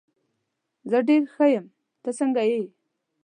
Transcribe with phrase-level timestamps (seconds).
[0.89, 1.65] زه ډېر ښه یم،
[2.03, 2.63] ته څنګه یې؟